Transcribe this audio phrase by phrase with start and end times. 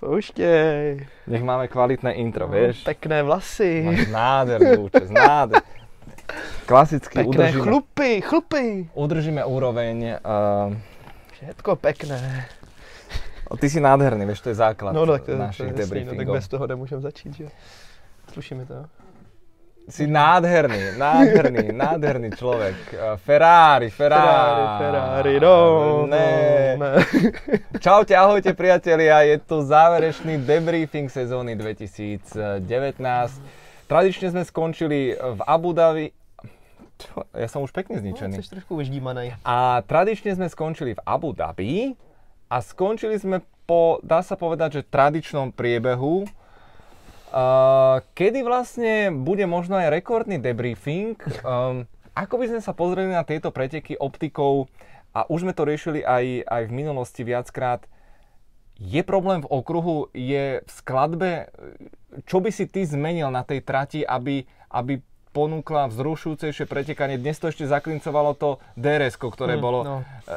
[0.00, 1.06] Pouštěj.
[1.26, 2.84] Nech máme kvalitné intro, vieš?
[2.84, 3.82] Pekné vlasy.
[3.84, 5.62] Máš nádhernú účest, nádher.
[6.66, 8.66] Klasicky Pekné udržíme, chlupy, chlupy.
[8.94, 10.16] udržíme úroveň.
[10.24, 10.76] Uh,
[11.32, 12.48] Všetko pekné.
[13.60, 16.14] ty si nádherný, vieš, to je základ No, tak to, to našich je jasný, no,
[16.16, 17.46] tak bez toho nemůžeme začít, že?
[18.32, 18.86] Sluší mi to.
[19.84, 22.72] Si nádherný, nádherný, nádherný človek.
[22.90, 24.24] Uh, Ferrari, Ferrari.
[24.24, 25.56] Ferrari, Ferrari, no,
[26.08, 26.28] Ne.
[26.74, 27.04] no, ne.
[27.76, 32.96] Čaute, ahojte priatelia, je tu záverečný debriefing sezóny 2019.
[33.84, 36.08] Tradične sme skončili v Abu Dhabi.
[36.96, 37.28] Čo?
[37.30, 38.40] Ja som už pekne No, zničený.
[38.40, 39.36] jsi trošku vyždímanej.
[39.44, 41.92] A tradične sme skončili v Abu Dhabi
[42.48, 46.24] a skončili sme po, dá sa povedať, že tradičnom priebehu,
[48.14, 51.18] kedy vlastne bude možno aj rekordný debriefing.
[51.42, 54.70] Um, ako by sme sa pozreli na tieto preteky optikou,
[55.14, 57.86] a už sme to riešili aj, aj v minulosti viackrát,
[58.78, 61.46] je problém v okruhu, je v skladbe,
[62.26, 64.98] čo by si ty zmenil na tej trati, aby, aby
[65.34, 67.18] ponúkla vzrušujúcejšie pretekanie.
[67.18, 69.96] Dnes to ešte zaklincovalo to drs ktoré Mm, bolo no.
[70.02, 70.34] e,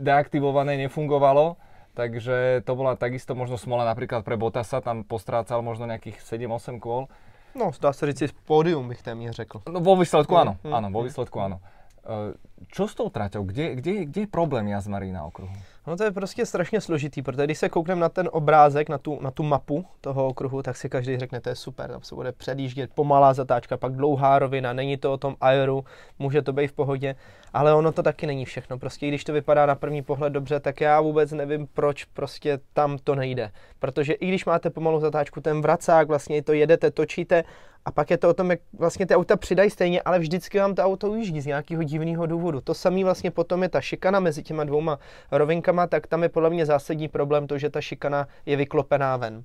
[0.00, 1.60] deaktivované, nefungovalo.
[1.98, 7.10] Takže to bola takisto možno smola napríklad pre Botasa, tam postrácal možno nejakých 7-8 kôl.
[7.58, 9.62] No, dá se říct, pódium bych téměř řekl.
[9.72, 11.06] No vo výsledku Mm, áno, mm, vo mm.
[11.10, 11.58] výsledku áno.
[12.06, 12.38] E,
[12.70, 13.46] Čo s tou traťou?
[13.46, 15.54] Kde, kde, kde je problém Jazmarí na okruhu?
[15.86, 19.18] No to je prostě strašně složitý, protože když se koukneme na ten obrázek, na tu,
[19.22, 22.32] na tu mapu toho okruhu, tak si každý řekne, to je super, tam se bude
[22.32, 25.84] předjíždět, pomalá zatáčka, pak dlouhá rovina, není to o tom aeru,
[26.18, 27.14] může to být v pohodě,
[27.52, 28.78] ale ono to taky není všechno.
[28.78, 32.98] Prostě když to vypadá na první pohled dobře, tak já vůbec nevím, proč prostě tam
[33.04, 33.50] to nejde.
[33.78, 37.44] Protože i když máte pomalou zatáčku, ten vracák, vlastně to jedete, točíte
[37.84, 40.74] a pak je to o tom, jak vlastně ty auta přidají stejně, ale vždycky vám
[40.74, 42.60] to auto ujíždí z nějakého divného důvodu.
[42.60, 44.98] To samé vlastně potom je ta šikana mezi těma dvouma
[45.30, 49.44] rovinkama, tak tam je podle mě zásadní problém to, že ta šikana je vyklopená ven.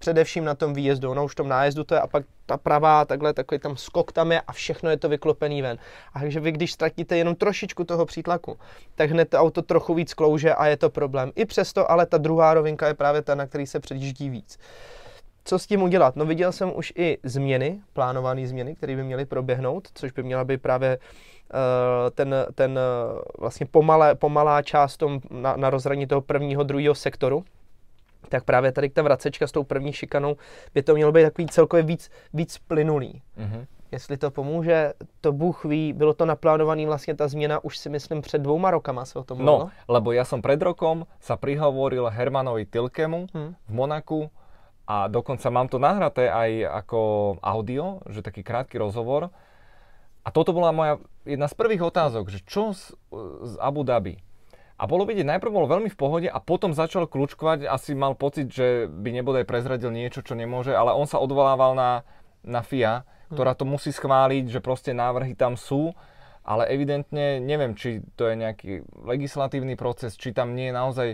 [0.00, 3.04] Především na tom výjezdu, ono už v tom nájezdu to je a pak ta pravá,
[3.04, 5.78] takhle takový tam skok tam je a všechno je to vyklopený ven.
[6.14, 8.58] A takže vy, když ztratíte jenom trošičku toho přítlaku,
[8.94, 11.32] tak hned to auto trochu víc klouže a je to problém.
[11.36, 14.58] I přesto, ale ta druhá rovinka je právě ta, na který se předjíždí víc.
[15.44, 16.16] Co s tím udělat?
[16.16, 20.44] No viděl jsem už i změny, plánované změny, které by měly proběhnout, což by měla
[20.44, 26.20] být právě eh, ten, ten eh, vlastně pomalé, pomalá část tom, na, na rozhraní toho
[26.20, 27.44] prvního, druhého sektoru,
[28.28, 30.36] tak právě tady ta vracečka s tou první šikanou
[30.74, 33.22] by to mělo být takový celkově víc, víc plynulý.
[33.36, 33.66] Mhm.
[33.92, 38.22] Jestli to pomůže, to Bůh ví, bylo to naplánované vlastně ta změna už si myslím
[38.22, 39.58] před dvouma rokama se o tom mluvilo.
[39.58, 43.50] No, lebo ja som pred rokom sa prihovoril Hermanovi Tilkemu Hm.
[43.66, 44.30] v Monaku
[44.86, 47.00] a dokonca mám to nahraté aj ako
[47.42, 49.34] audio, že taký krátky rozhovor.
[50.22, 52.94] A toto bola moja jedna z prvých otázok, že čo z,
[53.42, 54.22] z Abu Dhabi?
[54.80, 58.48] A bolo vidieť, najprv bol veľmi v pohode a potom začal kľúčkovať, asi mal pocit,
[58.48, 62.00] že by nebodaj prezradil niečo, čo nemôže, ale on sa odvolával na,
[62.40, 65.92] na FIA, ktorá to musí schváliť, že proste návrhy tam sú,
[66.40, 68.72] ale evidentne neviem, či to je nejaký
[69.04, 71.08] legislatívny proces, či tam nie je naozaj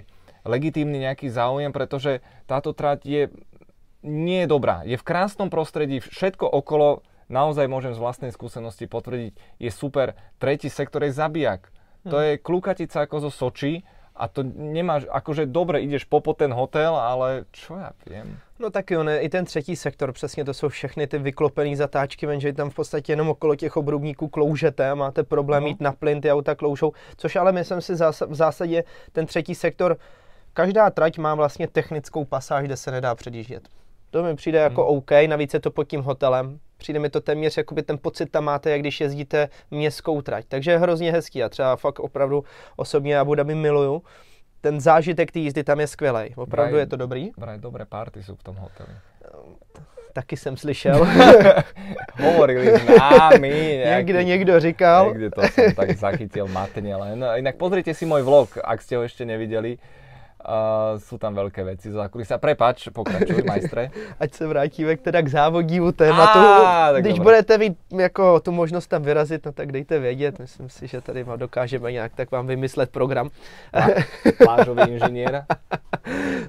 [0.46, 3.22] legitímny nejaký záujem, pretože táto trať je
[4.06, 4.86] nie je dobrá.
[4.86, 10.14] Je v krásnom prostredí, všetko okolo, naozaj môžem z vlastnej skúsenosti potvrdiť, je super.
[10.38, 11.74] Tretí sektor je zabijak.
[12.10, 13.82] To je klukatica ako zo Soči
[14.16, 18.40] a to nemáš, akože dobre, ideš popo ten hotel, ale čo ja viem.
[18.58, 22.52] No taky on, i ten třetí sektor, přesně to jsou všechny ty vyklopené zatáčky, jenže
[22.52, 25.68] tam v podstatě jenom okolo těch obrubníků kloužete a máte problém No.
[25.68, 29.54] jít na plyn, ty auta kloužou, což ale myslím si zás- v zásadě ten třetí
[29.54, 29.96] sektor,
[30.52, 33.68] každá trať má vlastně technickou pasáž, kde se nedá předjíždět.
[34.16, 34.96] To mi přijde jako Hmm.
[34.98, 36.58] OK, navíc je to pod tím hotelem.
[36.76, 40.44] Přijde mi to téměř, jakoby ten pocit tam máte, jak když jezdíte městskou trať.
[40.48, 42.44] Takže je hrozně hezký a třeba fakt opravdu
[42.76, 44.02] osobně Abu Dhabi miluju.
[44.60, 46.34] Ten zážitek té jízdy tam je skvělý.
[46.36, 47.30] Opravdu Vraj- je to dobrý.
[47.36, 48.88] Vraj dobré party sú v tom hoteli.
[50.12, 51.06] Taky jsem slyšel.
[52.24, 53.84] Hovorili s námi.
[53.84, 55.06] Někde někdo říkal.
[55.12, 57.20] Niekde to som tak zachytil matne len.
[57.20, 59.76] No, inak pozrite si môj vlog, ak ste ho ešte nevideli.
[60.46, 62.38] Uh, sú tam veľké veci za kulisa.
[62.38, 63.90] Prepač, pokračuj, majstre.
[64.14, 66.38] Ať se vrátíme k teda k závodnímu tématu.
[66.38, 67.24] Tak Když dobré.
[67.24, 70.38] budete mít jako tu možnost tam vyrazit, no tak dejte vědět.
[70.38, 73.30] Myslím si, že tady vám dokážeme nějak tak vám vymyslet program.
[74.38, 75.44] Plážový inžinier.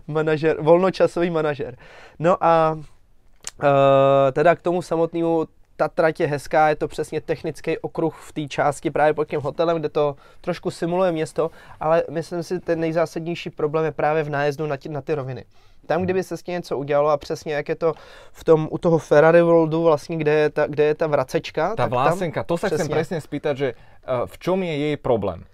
[0.07, 1.77] manažer, volnočasový manažer.
[2.19, 5.47] No a uh, teda k tomu samotnému,
[5.77, 9.41] ta trať je hezká, je to přesně technický okruh v té části právě pod tím
[9.41, 14.29] hotelem, kde to trošku simuluje město, ale myslím si, ten nejzásadnější problém je právě v
[14.29, 15.45] nájezdu na, ty, na ty roviny.
[15.85, 17.93] Tam, kdyby se s tím něco udělalo a přesně jak je to
[18.31, 21.69] v tom, u toho Ferrari Worldu vlastně, kde je ta, kde je ta vracečka.
[21.69, 24.97] Tá tak tam- vlásenka, to sa chcem presne spýtať, že uh, v čom je jej
[24.97, 25.45] problém?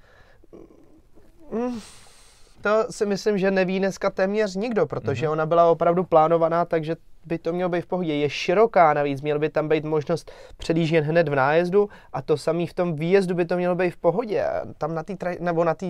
[2.62, 5.32] To si myslím, že neví dneska téměř nikdo, protože Mhm.
[5.34, 8.16] ona byla opravdu plánovaná, takže by to mělo být v pohodě.
[8.16, 12.68] Je široká navíc, měl by tam být možnost předjíždět hned v nájezdu a to samý
[12.68, 14.46] v tom výjezdu by to mělo být v pohodě.
[14.78, 15.86] Tam na té, nebo na té,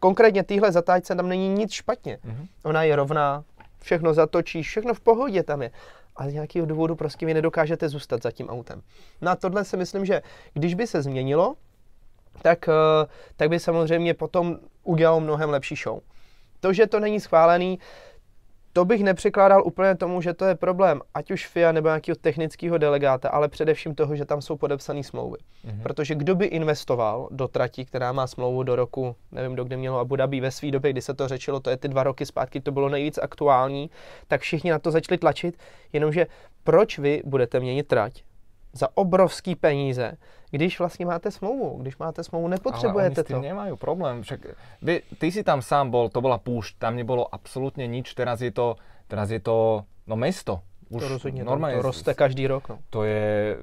[0.00, 2.18] konkrétně téhle zatáčce tam není nic špatně.
[2.24, 2.46] Mhm.
[2.64, 3.44] Ona je rovná,
[3.80, 5.70] všechno zatočíš, všechno v pohodě tam je.
[6.16, 8.82] Ale z nějakého důvodu prostě vy nedokážete zůstat za tím autem.
[9.20, 10.22] Na tohle si myslím, že
[10.54, 11.54] když by se změnilo,
[12.42, 13.06] tak, eh,
[13.36, 16.00] tak by samozřejmě potom udělal mnohem lepší show.
[16.60, 17.78] To, že to není schválený,
[18.74, 22.78] to bych nepřikládal úplně tomu, že to je problém, ať už FIA nebo nějakého technického
[22.78, 25.38] delegáta, ale především toho, že tam jsou podepsané smlouvy.
[25.64, 25.80] Mhm.
[25.82, 29.98] Protože kdo by investoval do trati, která má smlouvu do roku, nevím, do kdy mělo
[29.98, 32.60] Abu Dhabi ve své době, kdy se to řečilo, to je ty dva roky zpátky,
[32.60, 33.90] to bylo nejvíc aktuální,
[34.28, 35.58] tak všichni na to začali tlačit,
[35.92, 36.26] jenomže
[36.64, 38.22] proč vy budete měnit trať
[38.74, 40.18] za obrovský peníze,
[40.50, 43.42] když vlastně máte smlouvu, když máte smlouvu, Ale nepotřebujete oni s tým to.
[43.42, 44.22] nemajú problém.
[44.22, 44.40] Však,
[44.82, 48.50] vy, ty si tam sám bol, to bola púšť, tam nebolo absolútne nič, teraz je
[48.50, 48.76] to,
[49.06, 50.62] teraz je to no mesto.
[50.90, 52.68] Už To rozhodně, tam normálne to roste každý rok.
[52.68, 52.78] No.
[52.90, 53.56] to je,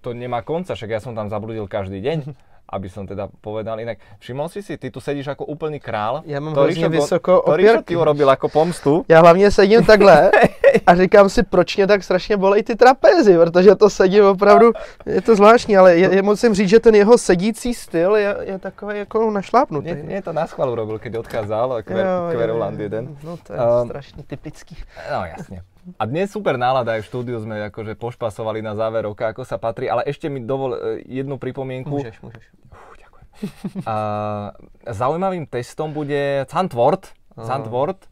[0.00, 2.18] to nemá konca, však ja som tam zabludil každý deň,
[2.72, 3.98] aby som teda povedal inak.
[4.18, 6.22] Všimol si si, ty tu sedíš ako úplný král.
[6.26, 7.84] Já mám To hrozně vysoko To opěrky.
[7.84, 9.04] ty urobil ako pomstu.
[9.08, 10.30] Já hlavně sedím takhle
[10.86, 14.72] a říkám si, proč mě tak strašně bolej ty trapézy, protože to sedím opravdu,
[15.06, 18.58] je to zvláštní, ale je, je, musím říct, že ten jeho sedící styl je, je
[18.58, 19.88] takový jako našlápnutý.
[19.94, 23.16] Nie, nie to na schvál urobil, keď odchádzal, Kver, Kveruland jeden.
[23.24, 24.76] No to je Um, strašně typický.
[25.12, 25.62] No jasne.
[25.98, 29.58] A dnes super nálada, aj v štúdiu sme akože pošpasovali na záver roka, ako sa
[29.58, 30.78] patrí, ale ešte mi dovol e,
[31.10, 31.90] jednu pripomienku.
[31.90, 32.44] Můžeš, můžeš.
[32.70, 33.26] Uf, ďakujem.
[33.82, 33.94] A,
[34.86, 37.10] zaujímavým testom bude Zandvoort.
[37.34, 38.06] Zandvoort.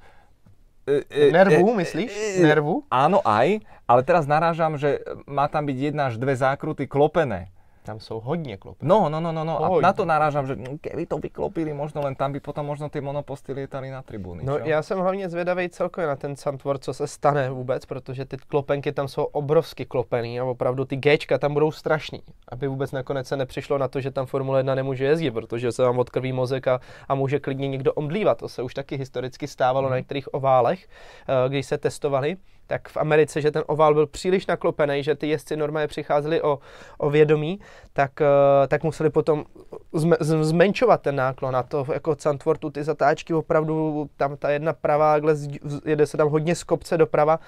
[0.82, 2.42] E, e, Nervu, myslíš?
[2.42, 2.82] Nervu?
[2.90, 4.98] Áno, aj, ale teraz narážam, že
[5.30, 7.54] má tam byť jedna až dve zákruty klopené.
[7.82, 8.86] Tam jsou hodně klopy.
[8.86, 9.56] No, no, no, no, no.
[9.64, 9.86] A Pohodne.
[9.88, 13.00] na to narážam, že mm, keby to vyklopili, možno len tam by potom možno tie
[13.00, 14.44] monoposty lietali na tribúny.
[14.44, 14.64] No čo?
[14.64, 18.92] já jsem hlavně zvědavý celkově na ten Sandward, co se stane vůbec, protože ty klopenky
[18.92, 23.36] tam jsou obrovsky klopený a opravdu ty Gčka tam budou strašný, aby vůbec nakonec se
[23.36, 26.80] nepřišlo na to, že tam Formule 1 nemůže jezdit, protože se vám odkrví mozek a,
[27.08, 28.38] a může klidně někdo omdlívat.
[28.38, 29.90] To se už taky historicky stávalo Mhm.
[29.90, 30.86] na některých oválech,
[31.28, 32.36] eh, když se testovali
[32.70, 36.58] tak v Americe, že ten ovál byl příliš naklopený, že ty jezdci normálně přicházeli o,
[36.98, 37.60] o vědomí,
[37.92, 39.44] tak, eh, tak museli potom
[40.20, 41.56] zmenšovat ten náklon.
[41.56, 45.16] A to jako Sandfortu ty zatáčky opravdu, tam ta jedna pravá,
[45.84, 47.40] jede se tam hodně z kopce doprava,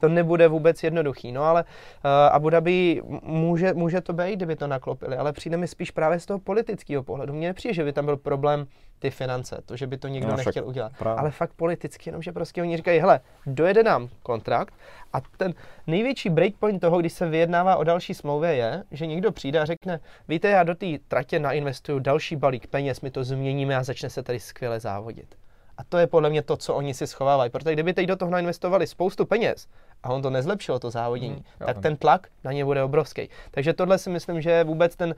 [0.00, 1.32] to nebude vůbec jednoduchý.
[1.32, 5.68] No ale uh, Abu Dhabi může, může to být, kdyby to naklopili, ale přijde mi
[5.68, 7.32] spíš právě z toho politického pohledu.
[7.32, 8.66] Mně nepřijde, že by tam byl problém
[8.98, 10.92] ty finance, to, že by to někdo No, však nechtěl udělat.
[10.98, 11.20] právě.
[11.20, 14.74] Ale fakt politicky, jenomže prostě oni říkají, hele, dojede nám kontrakt
[15.12, 15.54] a ten
[15.86, 20.00] největší breakpoint toho, když se vyjednává o další smlouvě je, že někdo přijde a řekne,
[20.28, 24.22] víte, já do té tratě nainvestuju další balík peněz, my to změníme a začne se
[24.22, 25.34] tady skvěle závodit.
[25.78, 27.50] A to je podle mě to, co oni si schovávají.
[27.50, 29.66] Protože kdyby teď do toho nainvestovali spoustu peněz
[30.02, 31.82] a on to nezlepšilo, to závodění, Mhm, tak chápem.
[31.82, 33.28] ten tlak na ně bude obrovský.
[33.50, 35.14] Takže tohle si myslím, že je vůbec ten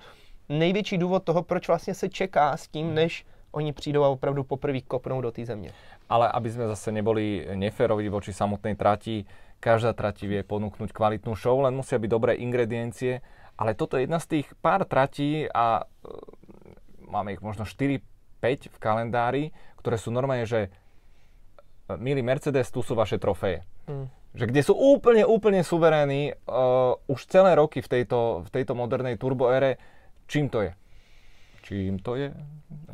[0.48, 4.80] největší důvod toho, proč vlastně se čeká s tím, než oni přijdou a opravdu poprvé
[4.80, 5.72] kopnou do té země.
[6.08, 9.24] Ale aby sme zase neboli neférovi voči samotnej trati,
[9.60, 13.20] každá trati vie ponúknuť kvalitnú show, len musia byť dobré ingrediencie.
[13.60, 15.84] Ale toto je jedna z tých pár tratí a e,
[17.04, 18.00] máme ich možno 4-5
[18.72, 19.44] v kalendári,
[19.76, 23.64] ktoré sú normálne, že e, milý Mercedes, tu sú vaše trofeje.
[24.38, 29.16] Že kde sú úplne, úplne suverénni uh, už celé roky v tejto, v tejto modernej
[29.16, 29.80] turboére.
[30.28, 30.70] Čím to je?
[31.64, 32.32] Čím to je?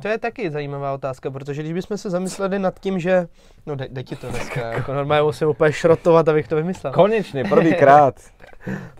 [0.02, 3.26] To je taky zajímavá otázka, protože když bychom se zamysleli nad tím, že...
[3.66, 6.92] No jde, jde ti to dneska, jako normálně musím úplně šrotovat, abych to vymyslel.
[6.92, 8.14] Konečne, prvýkrát.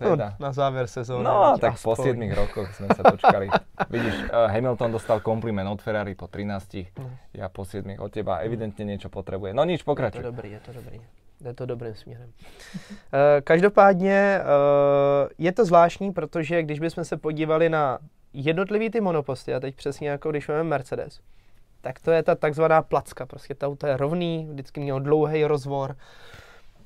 [0.01, 0.35] No, Teda.
[0.39, 1.23] na závěr sezóny.
[1.23, 2.05] No, tak po aspoň.
[2.05, 3.49] 7 rokoch sme sa dočkali.
[3.93, 6.93] Vidíš, eh, Hamilton dostal kompliment od Ferrari po 13,
[7.33, 8.45] ja po 7 od teba.
[8.45, 9.57] Evidentne niečo potrebuje.
[9.57, 10.21] No nič, Je to pokračuj.
[10.21, 11.01] dobrý, je to dobrý.
[11.41, 12.31] Jde to dobrým směrem.
[13.13, 14.43] Eh, Každopádně eh,
[15.37, 17.99] je to zvláštní, protože když bychom se podívali na
[18.33, 21.19] jednotlivý ty monoposty, a teď přesně jako když máme Mercedes,
[21.81, 23.25] tak to je ta takzvaná placka.
[23.25, 25.95] Prostě to auto je rovný, vždycky mělo dlouhý rozvor.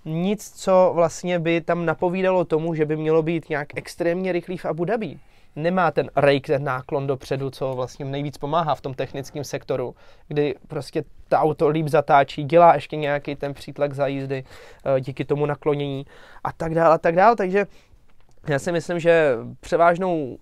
[0.06, 4.66] Nic, co vlastně by tam napovídalo tomu, že by mělo být nějak extrémně rychlý v
[4.66, 5.20] Abu Dhabi.
[5.56, 9.96] Nemá ten rake, ten náklon dopředu, co vlastně nejvíc pomáhá v tom technickém sektoru,
[10.28, 14.44] kdy prostě to auto líp zatáčí, dělá ještě nějaký ten přítlak za jízdy
[14.86, 16.06] eh, díky tomu naklonění
[16.44, 17.36] a tak dále a tak dále.
[17.36, 17.66] Takže
[18.48, 20.38] já si myslím, že převážnou,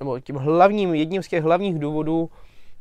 [0.00, 2.30] nebo tím hlavním, jedním z těch hlavních důvodů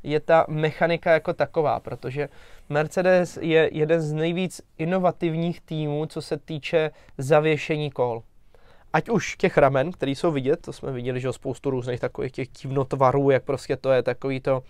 [0.04, 2.30] je ta mechanika jako taková, protože
[2.70, 8.24] Mercedes je jeden z nejvíc inovativních týmů, co se týče zavěšení kol.
[8.94, 12.50] Ať už těch ramen, které jsou vidět, to jsme viděli, že spoustu různých takových těch
[12.50, 14.64] divnotvarů, jak prostě to je takový to uh,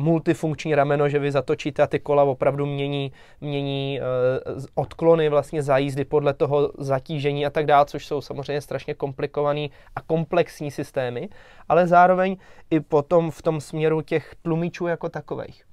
[0.00, 5.78] multifunkční rameno, že vy zatočíte a ty kola opravdu mění, mění uh, odklony vlastně za
[5.78, 11.28] jízdy podle toho zatížení a tak dále, což jsou samozřejmě strašně komplikovaný a komplexní systémy,
[11.68, 12.36] ale zároveň
[12.70, 15.64] i potom v tom směru těch tlumičů jako takových.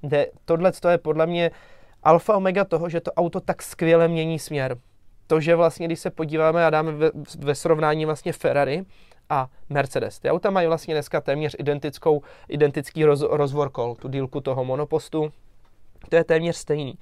[0.00, 1.50] Kde tohle je podle mě
[2.02, 4.76] alfa omega toho, že to auto tak skvěle mění směr
[5.30, 8.84] to, že vlastně, když se podíváme a dáme ve, ve srovnání vlastně Ferrari
[9.28, 10.18] a Mercedes.
[10.18, 15.32] Ty auta mají vlastně dneska téměř identickou, identický roz, rozvor kol, tu dílku toho monopostu.
[16.08, 16.98] To je téměř stejný.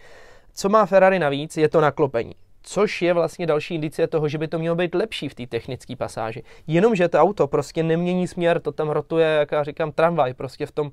[0.53, 2.35] Co má Ferrari navíc, je to naklopení.
[2.63, 5.97] Což je vlastně další indicie toho, že by to mělo být lepší v té technické
[5.97, 6.43] pasáži.
[6.67, 10.73] Jenomže to auto prostě nemění směr, to tam rotuje, jak já říkám, tramvaj, prostě v
[10.73, 10.91] tom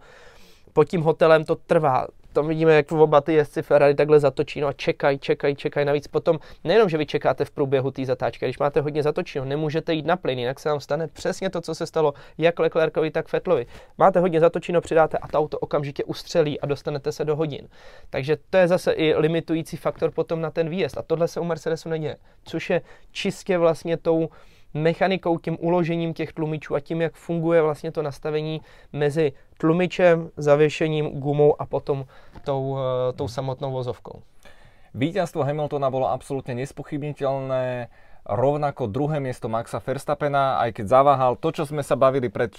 [0.73, 4.67] pod tím hotelem to trvá tam vidíme, jak oba ty jezdci Ferrari takhle zatočí, no
[4.67, 5.85] a čekají, čekají, čekají.
[5.85, 9.93] Navíc potom, nejenom, že vy čekáte v průběhu té zatáčky, když máte hodně zatočeno, nemůžete
[9.93, 13.27] jít na plyn, jinak se vám stane přesně to, co se stalo jak Leclercovi, tak
[13.27, 13.65] Fettlovi.
[13.97, 17.67] Máte hodně zatočeno, přidáte a to auto okamžitě ustřelí a dostanete se do hodin.
[18.09, 20.97] Takže to je zase i limitující faktor potom na ten výjezd.
[20.97, 24.29] A tohle se u Mercedesu neděje, což je čistě vlastně tou
[24.75, 28.61] mechanikou, tím uložením těch tlumičů a tím, jak funguje vlastně to nastavení
[28.93, 32.05] mezi tlumičem, zavěšením, gumou a potom
[32.43, 34.21] tou, eh, tou samotnou vozovkou.
[34.95, 37.91] Víťazstvo Hamiltona bolo absolútne nespochybniteľné,
[38.25, 42.49] rovnako druhé miesto Maxa Verstappena, aj keď zaváhal to, čo sme sa bavili pred...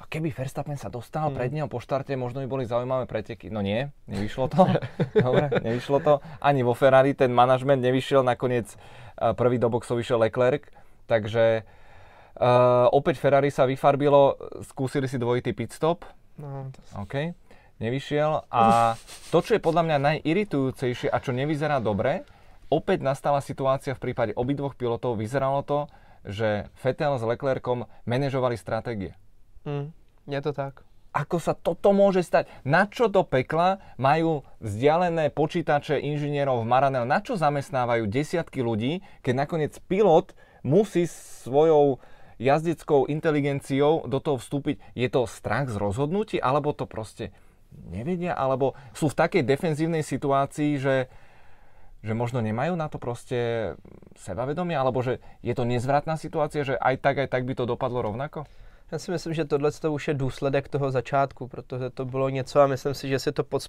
[0.00, 1.36] A keby Verstappen sa dostal hmm.
[1.36, 3.52] pred neho po štarte, možno by boli zaujímavé preteky.
[3.52, 4.64] No nie, nevyšlo to.
[5.26, 6.12] Dobre, nevyšlo to.
[6.40, 10.72] Ani vo Ferrari ten manažment nevyšiel, nakoniec eh, prvý do boxov vyšiel Leclerc.
[11.10, 11.66] Takže
[12.38, 16.06] uh, opäť Ferrari sa vyfarbilo, skúsili si dvojitý pit stop.
[16.38, 16.78] No, to...
[17.02, 17.34] OK,
[17.82, 18.46] nevyšiel.
[18.46, 18.94] A
[19.34, 22.22] to, čo je podľa mňa najiritujúcejšie a čo nevyzerá dobre,
[22.70, 25.18] opäť nastala situácia v prípade obidvoch pilotov.
[25.18, 25.90] Vyzeralo to,
[26.22, 29.18] že Vettel s Leclercom manažovali stratégie.
[29.66, 29.90] Mm,
[30.30, 30.86] je to tak.
[31.10, 32.46] Ako sa toto môže stať?
[32.62, 37.02] Na čo do pekla majú vzdialené počítače inžinierov v Maranel?
[37.02, 41.98] Na čo zamestnávajú desiatky ľudí, keď nakoniec pilot musí svojou
[42.40, 44.80] jazdeckou inteligenciou do toho vstúpiť.
[44.96, 47.36] Je to strach z rozhodnutí, alebo to proste
[47.92, 51.06] nevedia, alebo sú v takej defenzívnej situácii, že,
[52.00, 53.72] že možno nemajú na to proste
[54.16, 58.02] sebavedomie, alebo že je to nezvratná situácia, že aj tak, aj tak by to dopadlo
[58.02, 58.48] rovnako?
[58.90, 62.66] Já si myslím, že tohle už je důsledek toho začátku, protože to bylo něco a
[62.66, 63.62] myslím si, že si to pod,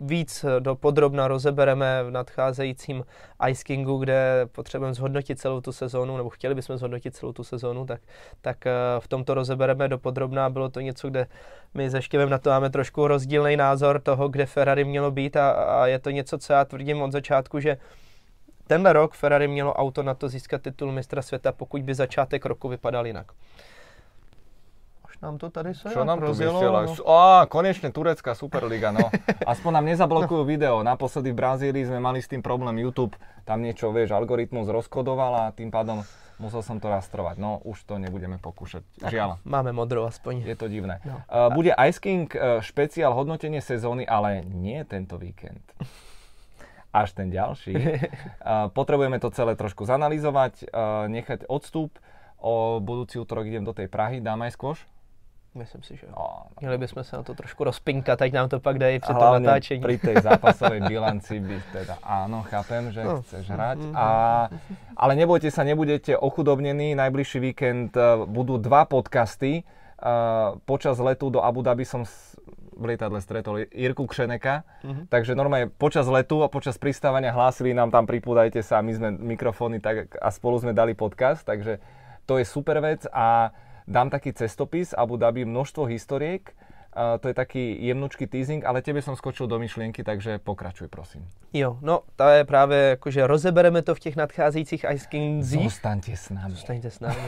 [0.00, 3.04] víc do podrobna rozebereme v nadcházejícím
[3.48, 7.86] Ice Kingu, kde potřebujeme zhodnotit celou tu sezónu, nebo chtěli bychom zhodnotit celou tu sezónu,
[7.86, 8.00] tak,
[8.40, 10.50] tak eh, v tomto rozebereme do podrobna.
[10.50, 11.26] Bylo to něco, kde
[11.74, 15.50] my se Štěvem na to máme trošku rozdílný názor toho, kde Ferrari mělo být a,
[15.50, 17.76] a je to něco, co já tvrdím od začátku, že
[18.66, 22.68] tenhle rok Ferrari mělo auto na to získat titul mistra světa, pokud by začátek roku
[22.68, 23.26] vypadal jinak
[25.22, 27.08] nám to tady se Čo nám rozjelo, to No.
[27.08, 29.08] Á, konečne turecká Superliga, no.
[29.52, 30.48] Aspoň nám nezablokujú no.
[30.48, 30.74] video.
[30.84, 33.16] Naposledy v Brazílii sme mali s tým problém YouTube.
[33.48, 36.04] Tam niečo, vieš, algoritmus rozkodoval a tým pádom
[36.36, 37.40] musel som to rastrovať.
[37.40, 38.84] No, už to nebudeme pokúšať.
[39.00, 39.40] Žiaľ.
[39.44, 40.44] Máme modrou aspoň.
[40.44, 41.00] Je to divné.
[41.04, 41.20] No.
[41.26, 45.64] Uh, bude Ice King uh, špeciál hodnotenie sezóny, ale nie tento víkend.
[46.96, 47.76] Až ten ďalší.
[47.76, 51.92] Uh, potrebujeme to celé trošku zanalizovať, uh, nechať odstup.
[52.36, 54.20] O budúci útorok idem do tej Prahy.
[54.20, 54.78] Dáme aj skôš?
[55.56, 58.78] Myslím si, že no, Měli bychom se na to trošku rozpinkat, ať nám to pak
[58.78, 59.80] dají při tom natáčení.
[59.80, 63.24] pri tej zápasovej bilanci by teda áno, chápem, že no.
[63.24, 63.78] chceš hrať.
[63.80, 63.96] Mm-hmm.
[63.96, 64.06] A,
[64.96, 66.92] ale nebojte sa, nebudete ochudobnení.
[66.92, 69.64] Najbližší víkend uh, budú dva podcasty.
[69.96, 72.04] Uh, počas letu do Abu Dhabi som
[72.76, 75.04] v lietadle stretol Jirku Kšeneka, mm-hmm.
[75.08, 79.80] takže normálne počas letu a počas pristávania hlásili nám tam pripúdajte sa, my sme mikrofóny
[79.80, 81.80] tak, a spolu sme dali podcast, takže
[82.28, 83.56] to je super vec a
[83.88, 86.54] dám taký cestopis Abu Dhabi, množstvo historiek,
[86.96, 91.28] Uh, to je taký jemnučký teasing, ale tebe som skočil do myšlienky, takže pokračuj, prosím.
[91.52, 95.64] Jo, no to je právě jako, že rozebereme to v těch nadcházejících Ice Kingsích.
[95.64, 96.50] Zostaňte s námi.
[96.50, 97.20] Zostaňte s námi.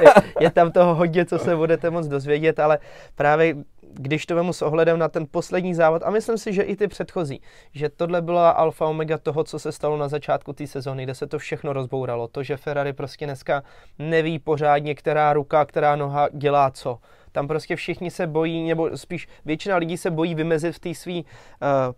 [0.00, 0.08] je,
[0.40, 2.78] je tam toho hodně, co se budete moc dozvědět, ale
[3.14, 3.54] právě
[3.94, 6.88] když to vemu s ohledem na ten poslední závod, a myslím si, že i ty
[6.88, 7.42] předchozí,
[7.72, 11.26] že tohle byla alfa omega toho, co se stalo na začátku té sezóny, kde se
[11.26, 12.28] to všechno rozbouralo.
[12.28, 13.62] To, že Ferrari prostě dneska
[13.98, 16.98] neví pořádně, která ruka, která noha dělá co.
[17.32, 21.12] Tam prostě všichni se bojí, nebo spíš většina lidí se bojí vymezit v té své
[21.12, 21.22] uh,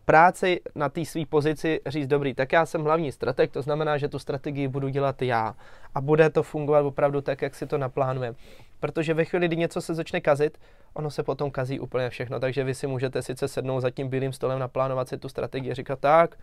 [0.04, 4.08] práci, na té své pozici, říct dobrý, tak já jsem hlavní strateg, to znamená, že
[4.08, 5.54] tu strategii budu dělat já.
[5.94, 8.34] A bude to fungovat opravdu tak, jak si to naplánuje.
[8.80, 10.58] Protože ve chvíli, kdy něco se začne kazit,
[10.94, 12.40] ono se potom kazí úplně všechno.
[12.40, 15.98] Takže vy si můžete sice sednout za tím bílým stolem, naplánovat si tu strategii, říkat
[15.98, 16.36] tak,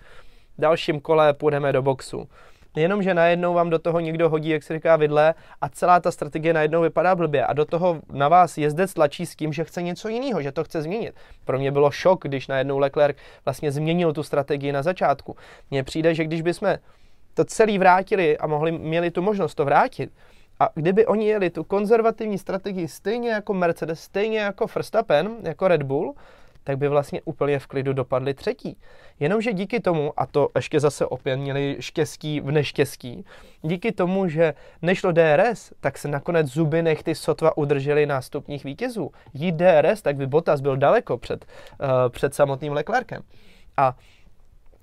[0.58, 2.30] dalším kole půjdeme do boxu.
[2.76, 6.54] Jenomže najednou vám do toho někdo hodí, jak se říká, vidle a celá ta strategie
[6.54, 10.10] najednou vypadá blbě a do toho na vás jezdec tlačí s tím, že chce něco
[10.10, 11.16] jiného, že to chce změnit.
[11.46, 15.36] Pro mě bylo šok, když najednou Leclerc vlastně změnil tu strategii na začátku.
[15.72, 16.78] Mně přijde, že když bychom
[17.34, 20.12] to celý vrátili a mohli, měli tu možnost to vrátit,
[20.60, 25.84] a kdyby oni jeli tu konzervativní strategii stejně jako Mercedes, stejně jako Verstappen, jako Red
[25.84, 26.16] Bull,
[26.64, 28.78] tak by vlastně úplně v klidu dopadli třetí.
[29.20, 33.26] Jenomže díky tomu, a to ještě zase opět měli štěstí v neštěstí,
[33.62, 39.12] díky tomu, že nešlo DRS, tak se nakonec zuby nechty sotva udrželi nástupních vítězů.
[39.34, 43.24] Jít DRS, tak by Bottas byl daleko před, uh, před samotným Leclerkem.
[43.78, 43.96] A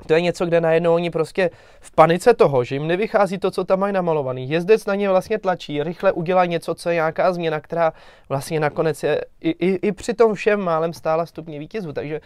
[0.07, 3.65] to je něco, kde najednou oni prostě v panice toho, že jim nevychází to, co
[3.65, 4.51] tam mají namalovaný.
[4.51, 7.93] Jezdec na ně vlastně tlačí, rychle udělá něco, co je nějaká změna, která
[8.29, 11.93] vlastně nakonec je i, i, i při tom všem málem stála stupně vítězů.
[11.93, 12.21] Takže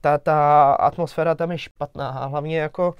[0.00, 2.94] ta, ta atmosféra tam je špatná a hlavně jako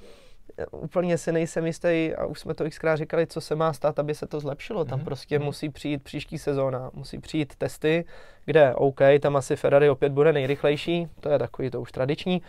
[0.57, 3.99] e, úplně si nejsem jistý, a už jsme to xkrát říkali, co se má stát,
[3.99, 4.85] aby se to zlepšilo.
[4.85, 5.03] Tam mm-hmm.
[5.03, 8.05] prostě musí přijít příští sezóna, musí přijít testy,
[8.45, 12.41] kde OK, tam asi Ferrari opět bude nejrychlejší, to je takový to už tradiční,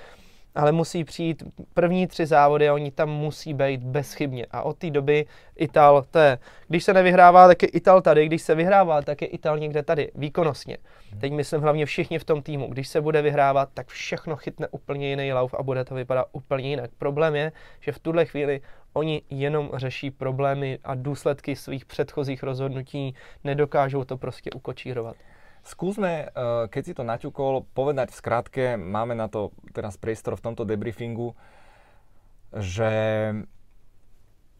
[0.58, 1.42] ale musí přijít
[1.74, 4.46] první tři závody a oni tam musí být bezchybně.
[4.50, 6.38] A od té doby Ital, to je,
[6.68, 10.10] když se nevyhrává, tak je Ital tady, když se vyhrává, tak je Ital někde tady,
[10.14, 10.76] výkonnostně.
[11.20, 12.68] Teď myslím hlavně všichni v tom týmu.
[12.68, 16.68] Když se bude vyhrávat, tak všechno chytne úplně jiný lauf a bude to vypadat úplně
[16.68, 16.90] jinak.
[16.98, 18.60] Problém je, že v tuhle chvíli
[18.92, 25.16] oni jenom řeší problémy a důsledky svých předchozích rozhodnutí, nedokážou to prostě ukočírovat.
[25.64, 30.44] Skúsme, eh, keď si to naťukol, povedať v skratke, máme na to teraz priestor v
[30.50, 31.34] tomto debriefingu,
[32.52, 32.90] že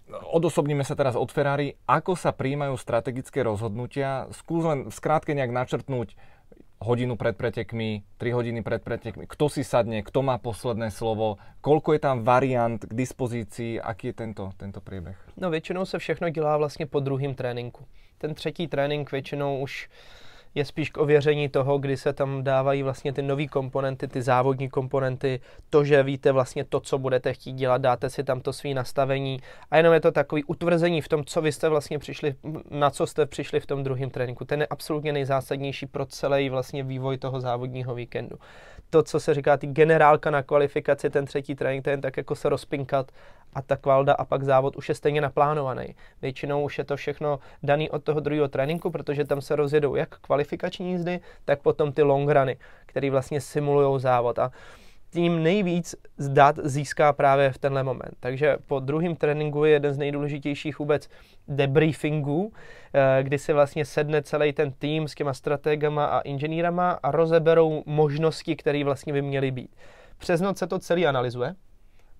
[0.09, 4.29] odosobníme sa teraz od Ferrari, ako sa príjmajú strategické rozhodnutia.
[4.33, 6.17] Skús len v skrátke nejak načrtnúť
[6.79, 11.99] hodinu pred pretekmi, 3 hodiny pred pretekmi, kto si sadne, kto má posledné slovo, koľko
[11.99, 15.19] je tam variant k dispozícii, aký je tento, tento priebeh?
[15.37, 17.85] No většinou se všechno dělá vlastně po druhém tréninku.
[18.19, 19.89] Ten třetí trénink většinou už
[20.55, 24.69] je spíš k ověření toho, kdy se tam dávají vlastně ty nové komponenty, ty závodní
[24.69, 25.41] komponenty,
[25.71, 29.41] to, že víte vlastně to, co budete chtít dělat, dáte si tam to svý nastavení
[29.71, 32.35] a jenom je to takový utvrzení v tom, co vy jste vlastně přišli,
[32.71, 34.45] na co jste přišli v tom druhém tréninku.
[34.45, 38.37] Ten je absolutně nejzásadnější pro celý vlastně vývoj toho závodního víkendu.
[38.91, 42.49] To, co se říká, ty generálka na kvalifikaci, ten třetí trénink, ten tak jako se
[42.49, 43.13] rozpinkat
[43.59, 45.95] a ta kvalda a pak závod už je stejně naplánovaný.
[46.23, 50.19] Většinou už je to všechno daný od toho druhého tréninku, protože tam se rozjedou jak
[50.19, 54.39] kvalifikační jízdy, tak potom ty long runy, které vlastně simulují závod.
[54.39, 54.51] A
[55.11, 58.15] tím nejvíc zdat získá právě v tenhle moment.
[58.21, 61.09] Takže po druhém tréninku je jeden z nejdůležitějších vůbec
[61.49, 62.53] debriefingů,
[62.95, 67.83] eh, kdy si vlastně sedne celý ten tým s těma strategama a inženýrama a rozeberou
[67.87, 69.77] možnosti, které vlastně by měly být.
[70.19, 71.55] Přes noc se to celý analyzuje,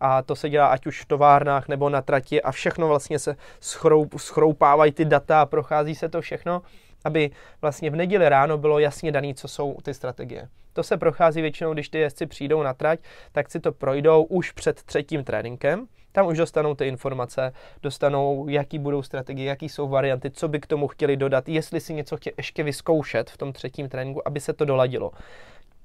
[0.01, 3.37] a to se dělá ať už v továrnách nebo na trati a všechno vlastně se
[3.61, 6.63] schroup, schroupávají ty data a prochází se to všechno,
[7.05, 7.31] aby
[7.63, 10.49] vlastně v neděli ráno bylo jasně daný, co jsou ty strategie.
[10.73, 13.01] To se prochází většinou, když ty jezdci přijdou na trať,
[13.33, 18.79] tak si to projdou už před třetím tréninkem, tam už dostanou ty informace, dostanou, jaký
[18.79, 22.35] budou strategie, jaký jsou varianty, co by k tomu chtěli dodat, jestli si něco chtějí
[22.37, 25.11] ještě vyzkoušet v tom třetím tréninku, aby se to doladilo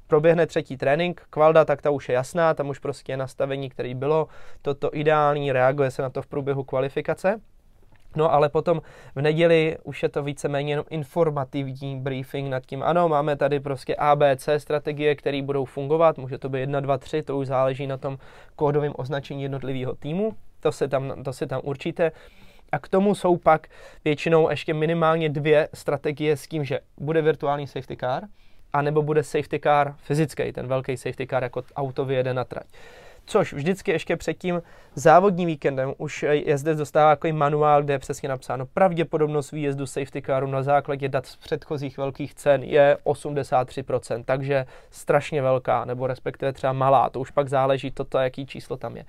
[0.08, 3.96] proběhne třetí trénink, kvalda, tak ta už je jasná, tam už prostě je nastavení, který
[3.96, 4.28] bylo,
[4.62, 7.42] toto ideální, reaguje se na to v průběhu kvalifikace.
[8.16, 8.82] No ale potom
[9.16, 13.96] v neděli už je to víceméně jenom informativní briefing nad tím, ano, máme tady prostě
[13.96, 17.98] ABC strategie, které budou fungovat, může to být 1, 2, 3, to už záleží na
[17.98, 18.18] tom
[18.56, 22.12] kódovém označení jednotlivého týmu, to si tam, to si tam určíte.
[22.72, 23.68] A k tomu jsou pak
[24.06, 28.24] většinou ještě minimálně dvě strategie s tím, že bude virtuální safety car,
[28.74, 32.66] anebo bude safety car fyzický, ten velký safety car jako auto vyjede na trať.
[33.26, 34.62] Což vždycky ještě před tím
[34.96, 40.48] závodním víkendem už jezdec dostává takový manuál, kde je přesně napsáno pravděpodobnost výjezdu safety caru
[40.48, 46.74] na základě dat z předchozích velkých cen je 83%, takže strašně velká, nebo respektive třeba
[46.74, 49.06] malá, to už pak záleží toto, jaký číslo tam je.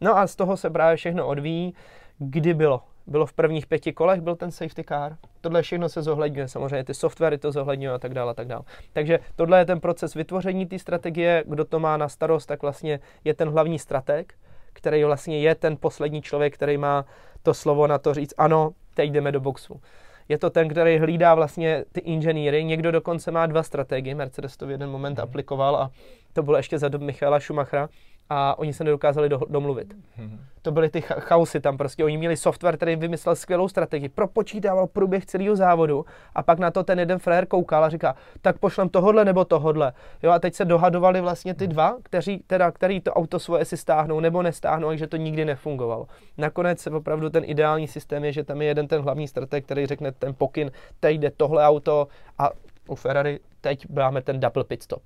[0.00, 1.74] No a z toho se právě všechno odvíjí,
[2.18, 5.16] kdy bylo bylo v prvních pěti kolech, byl ten safety car.
[5.40, 8.62] Tohle všechno se zohledňuje, samozřejmě ty softwary to zohledňují a tak dále a tak dále.
[8.92, 13.00] Takže tohle je ten proces vytvoření té strategie, kdo to má na starost, tak vlastně
[13.24, 14.34] je ten hlavní strateg,
[14.72, 17.04] který vlastně je ten poslední člověk, který má
[17.42, 19.80] to slovo na to říct, ano, teď jdeme do boxu.
[20.28, 22.64] Je to ten, který hlídá vlastně ty inženýry.
[22.64, 24.14] Někdo dokonce má dva strategie.
[24.14, 25.24] Mercedes to v jeden moment mm.
[25.24, 25.90] aplikoval a
[26.32, 27.88] to bylo ještě za dob Michaela Schumachera
[28.30, 29.94] a oni se nedokázali do, domluvit.
[30.18, 30.40] Mhm.
[30.62, 32.04] To byly ty cha- chaosy tam prostě.
[32.04, 36.04] Oni měli software, který vymyslel skvělou strategii, propočítával průběh celého závodu
[36.34, 39.92] a pak na to ten jeden frajer koukal a říká, tak pošlem tohodle nebo tohodle.
[40.22, 43.76] Jo, a teď se dohadovali vlastně ty dva, kteří, teda, který to auto svoje si
[43.76, 46.06] stáhnou nebo nestáhnou, takže to nikdy nefungovalo.
[46.38, 49.86] Nakonec se opravdu ten ideální systém je, že tam je jeden ten hlavní strateg, který
[49.86, 52.08] řekne ten pokyn, teď jde tohle auto
[52.38, 52.50] a
[52.88, 55.02] u Ferrari teď máme ten double pit stop.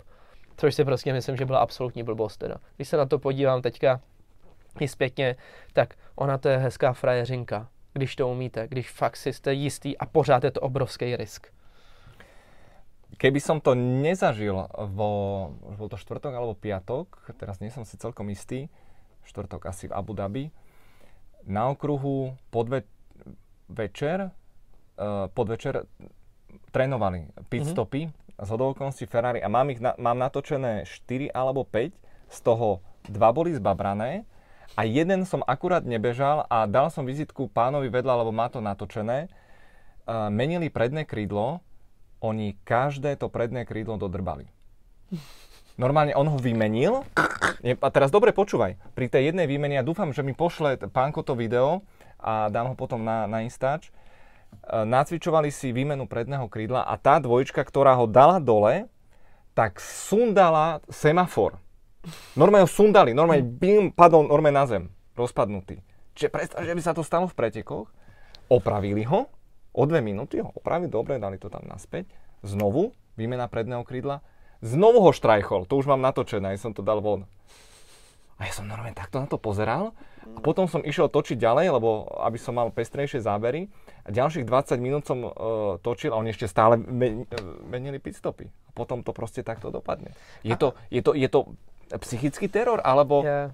[0.56, 2.56] Což si prostě myslím, že byla absolutní blbost teda.
[2.76, 4.00] Když se na to podívám teďka
[4.80, 5.36] i zpětně,
[5.72, 10.06] tak ona to je hezká frajeřinka, když to umíte, když fakt si jste jistý a
[10.06, 11.46] pořád je to obrovský risk.
[13.16, 18.28] Keby som to nezažil vo, bol to štvrtok alebo piatok, teraz nie som si celkom
[18.28, 18.68] istý,
[19.24, 20.50] štvrtok asi v Abu Dhabi,
[21.46, 22.82] na okruhu podve,
[23.70, 24.34] večer,
[24.98, 25.86] uh, podvečer
[26.74, 27.70] trénovali pit Mhm.
[27.72, 28.25] stopy mm-hmm.
[28.36, 31.92] Z okolností Ferrari a mám, ich na, mám natočené 4 alebo 5,
[32.28, 34.26] z toho dva boli zbabrané
[34.74, 39.30] a jeden som akurát nebežal a dal som vizitku pánovi vedľa, lebo má to natočené.
[40.06, 41.64] Uh, menili predné krídlo,
[42.20, 44.46] oni každé to predné krídlo dodrbali.
[45.76, 47.04] Normálne on ho vymenil.
[47.60, 48.80] A teraz dobre počúvaj.
[48.96, 51.84] Pri tej jednej výmene, ja dúfam, že mi pošle pánko to video
[52.16, 53.88] a dám ho potom na, na Instač.
[53.88, 54.05] E,
[54.64, 58.88] Nacvičovali si výmenu predného krídla a tá dvojčka, ktorá ho dala dole,
[59.56, 61.60] tak sundala semafor.
[62.38, 64.84] Normálne ho sundali, normálne bim, padol normálne na zem,
[65.18, 65.82] rozpadnutý.
[66.14, 67.90] Čiže predstav, že by sa to stalo v pretekoch,
[68.46, 69.26] opravili ho,
[69.76, 72.08] o dve minúty ho opravili, dobre, dali to tam naspäť,
[72.46, 74.22] znovu, výmena predného krídla,
[74.62, 77.26] znovu ho štrajchol, to už mám natočené, ja som to dal von.
[78.36, 79.96] A ja som normálne takto na to pozeral
[80.36, 83.72] a potom som išiel točiť ďalej, lebo aby som mal pestrejšie zábery
[84.06, 85.30] a ďalších 20 minút som uh,
[85.82, 87.26] točil a oni ešte stále men,
[87.66, 88.46] menili pitstopy.
[88.46, 90.14] A potom to proste takto dopadne.
[90.46, 91.50] Je to, je to, je to
[91.98, 93.26] psychický teror, alebo...
[93.26, 93.50] Je.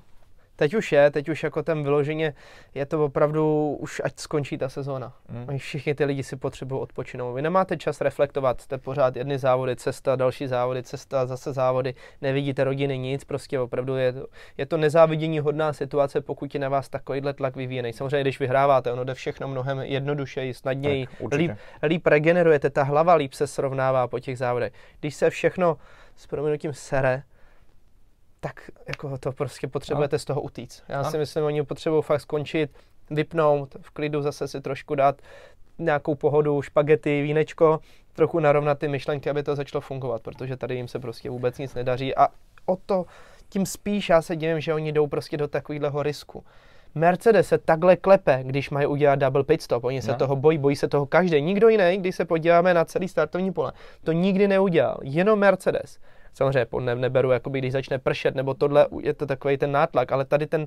[0.57, 2.35] Teď už je, teď už jako ten vyloženě,
[2.75, 5.13] je to opravdu už ať skončí ta sezóna.
[5.29, 5.45] Mm.
[5.49, 7.35] Oni všichni ty lidi si potřebují odpočinout.
[7.35, 12.65] Vy nemáte čas reflektovat, jste pořád jedny závody, cesta, další závody, cesta, zase závody, nevidíte
[12.65, 14.27] rodiny, nic, prostě opravdu je to,
[14.59, 17.93] je to nezávidění hodná situace, pokud je na vás takovýhle tlak vyvíjený.
[17.93, 21.51] Samozřejmě, když vyhráváte, ono jde všechno mnohem jednodušeji, snadněji, Tak, líp,
[21.83, 24.73] líp regenerujete, ta hlava líp se srovnává po těch závodech.
[25.01, 25.77] Když se všechno
[26.17, 27.23] s proměnutím sere,
[28.45, 30.83] tak jako to prostě potřebujete z toho utíct.
[30.89, 31.11] Já Ano.
[31.11, 32.71] si myslím, oni potřebují fakt skončit,
[33.11, 35.23] vypnout, v klidu zase si trošku dát
[35.79, 37.81] nějakou pohodu, špagety, vínečko,
[38.13, 41.75] trochu narovnat ty myšlenky, aby to začalo fungovat, protože tady jim se prostě vůbec nic
[41.75, 42.29] nedaří a
[42.67, 43.05] o to
[43.49, 46.45] tím spíš já se divím, že oni jdou prostě do takového risku.
[46.95, 49.85] Mercedes se takhle klepe, když mají udělat double pit stop.
[49.85, 50.17] Oni se No.
[50.19, 51.43] toho bojí, bojí se toho každý.
[51.43, 53.73] Nikdo jiný, když se podíváme na celý startovní pole,
[54.05, 54.99] to nikdy neudělal.
[55.03, 55.99] Jenom Mercedes.
[56.35, 60.25] Samozřejmě ne, neberu, jakoby, když začne pršet, nebo tohle je to takový ten nátlak, ale
[60.25, 60.67] tady ten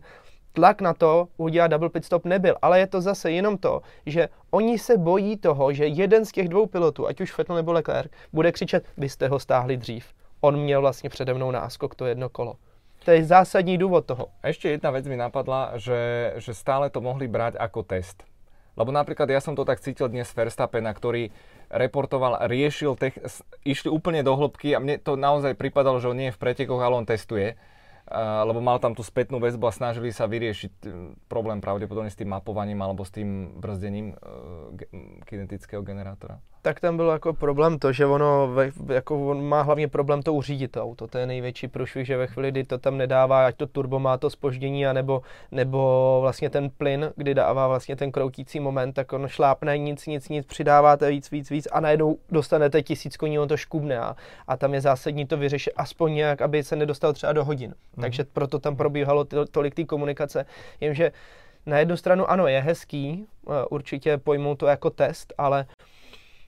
[0.54, 2.56] tlak na to udělat double pit stop nebyl.
[2.62, 6.50] Ale je to zase jenom to, že oni se bojí toho, že jeden z těch
[6.50, 10.06] dvou pilotů, ať už Vettel nebo Leclerc, bude křičet, vy jste ho stáhli dřív.
[10.42, 12.56] On měl vlastně přede mnou náskok to jedno kolo.
[13.06, 14.28] To je zásadní důvod toho.
[14.44, 18.24] A ešte jedna vec mi napadla, že, že stále to mohli brať ako test.
[18.76, 21.32] Lebo napríklad ja som to tak cítil dnes Verstappena, ktorý
[21.72, 23.16] reportoval, riešil, tech,
[23.64, 26.80] išli úplne do hĺbky a mne to naozaj pripadalo, že on nie je v pretekoch,
[26.84, 27.56] ale on testuje.
[28.06, 30.86] Uh, lebo mal tam tú spätnú väzbu a snažili sa vyriešiť
[31.26, 34.70] problém pravdepodobne s tým mapovaním alebo s tým brzdením uh,
[35.26, 36.38] kinetického generátora.
[36.66, 40.34] Tak tam byl jako problém to, že ono, ve, jako on má hlavně problém to
[40.34, 41.08] uřídit to auto.
[41.08, 44.18] To je největší průšvih, že ve chvíli, kdy to tam nedává, ať to turbo má
[44.18, 49.28] to spoždění, anebo, nebo vlastně ten plyn, kdy dává vlastně ten kroutící moment, tak on
[49.28, 53.58] šlápne nic, nic, nic, přidáváte víc, víc, víc a najednou dostanete tisíc koní, on to
[53.58, 54.16] škubne a,
[54.48, 57.72] a tam je zásadní to vyřešit aspoň nějak, aby se nedostal třeba do hodin.
[57.72, 58.02] Mm-hmm.
[58.02, 60.46] Takže proto tam probíhalo to, tolik té komunikace.
[60.82, 61.12] Jenže
[61.66, 65.66] na jednu stranu ano, je hezký, eh, určitě pojmou to jako test, ale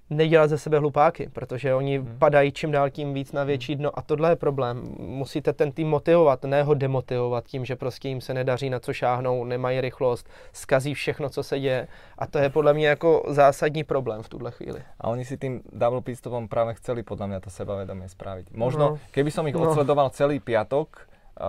[0.09, 2.15] nedělat ze sebe hlupáky, protože oni hmm.
[2.19, 4.83] padají čím dál tím víc na větší dno a tohle je problém.
[4.99, 8.93] Musíte ten tým motivovat, ne ho demotivovat tím, že prostě jim se nedaří na co
[8.93, 13.83] šáhnou, nemají rychlost, skazí všechno, co se děje a to je podle mě jako zásadní
[13.83, 14.79] problém v tuhle chvíli.
[15.01, 18.55] A oni si tým double pitstopom práve chceli podľa mňa to sebavedomie spraviť.
[18.55, 18.99] Možno, No.
[19.11, 19.67] keby som ich No.
[19.67, 21.07] odsledoval celý piatok,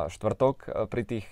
[0.09, 1.27] štvrtok a, pri tých,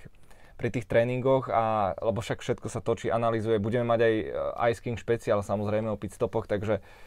[0.56, 3.58] pri tých tréningoch, a, lebo však všetko sa točí, analýzuje.
[3.60, 4.14] Budeme mať aj
[4.56, 7.05] a, Ice King špeciál samozrejme o pitstopoch, takže a,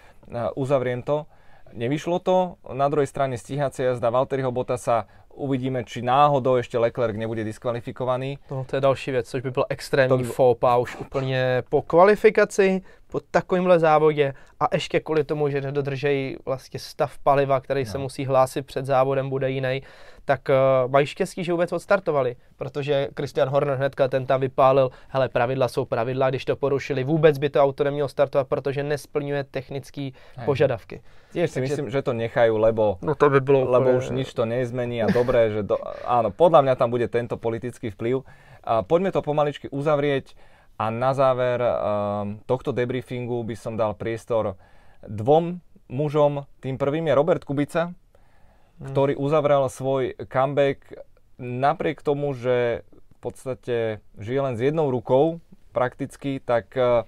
[0.56, 1.26] uzavriem to.
[1.74, 7.44] Nevyšlo to, na druhej strane stíhacia jazda Valtteriho Bottasa, uvidíme, či náhodou ešte Leclerc nebude
[7.46, 8.42] diskvalifikovaný.
[8.52, 11.64] No, to je další věc, což by byl extrémní To by- faux pas už úplně
[11.70, 17.82] po kvalifikaci, po takovémhle závodě a ještě kvůli tomu, že nedodržejí vlastně stav paliva, který
[17.82, 17.91] no.
[17.91, 19.82] se musí hlásit před závodem, bude jiný,
[20.26, 25.30] tak uh, mají štěstí, že vůbec odstartovali, protože Christian Horner hnedka ten tam vypálil, hele,
[25.30, 30.10] pravidla jsou pravidla, když to porušili, vůbec by to auto nemělo startovat, protože nesplňuje technické
[30.45, 31.02] požadavky.
[31.34, 34.50] Tiež si myslím, že to nechajú, lebo, no to by bylo lebo už nič to
[34.50, 38.26] nezmení a dobré, že do, áno, podľa mňa tam bude tento politický vplyv.
[38.65, 40.34] A poďme to pomaličky uzavrieť
[40.80, 44.56] a na záver um, tohto debriefingu by som dal priestor
[45.04, 45.60] dvom
[45.92, 46.48] mužom.
[46.63, 48.96] Tým prvým je Robert Kubica, hmm.
[48.96, 51.04] ktorý uzavrel svoj comeback
[51.36, 55.44] napriek tomu, že v podstate žije len s jednou rukou
[55.76, 57.04] prakticky, tak uh,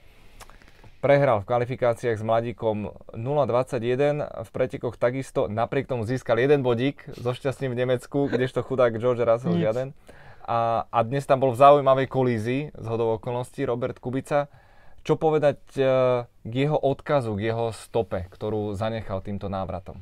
[1.01, 7.33] Prehral v kvalifikáciách s mladíkom 0,21, v pretekoch takisto, napriek tomu získal jeden bodík so
[7.33, 9.97] šťastným v Nemecku, kdežto chudák George Russell žiaden.
[10.45, 14.47] A, a dnes tam bol v zaujímavej kolízii z hodou okolností Robert Kubica.
[15.01, 15.83] Čo povedať e,
[16.25, 19.97] k jeho odkazu, k jeho stope, ktorú zanechal týmto návratom?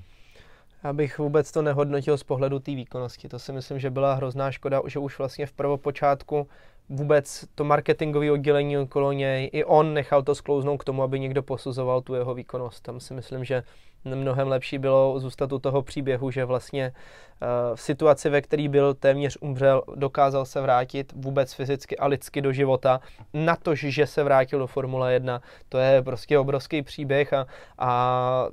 [0.84, 3.30] Já bych vůbec to nehodnotil z pohledu té výkonnosti.
[3.30, 6.48] To si myslím, že byla hrozná škoda, že už vlastně v prvopočátku
[6.90, 11.44] vůbec to marketingové oddělení okolo něj, i on nechal to sklouznout k tomu, aby někdo
[11.44, 12.84] posuzoval tu jeho výkonnost.
[12.84, 13.64] Tam si myslím, že
[14.06, 18.94] mnohem lepší bylo zůstat u toho příběhu, že vlastně uh, v situaci, ve který byl
[18.94, 23.00] téměř umřel, dokázal se vrátit vůbec fyzicky a lidsky do života,
[23.34, 25.42] na to, že se vrátil do Formule 1.
[25.70, 27.46] To je prostě obrovský příběh a,
[27.78, 28.50] a